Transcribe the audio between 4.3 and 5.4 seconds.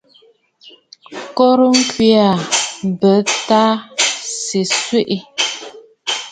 sɨ̀ kwɛɛ.